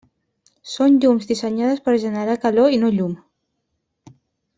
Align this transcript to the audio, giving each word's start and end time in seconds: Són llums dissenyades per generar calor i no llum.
Són 0.69 0.95
llums 1.03 1.27
dissenyades 1.31 1.83
per 1.89 1.93
generar 2.05 2.37
calor 2.47 2.73
i 2.79 2.81
no 2.85 2.91
llum. 2.97 3.15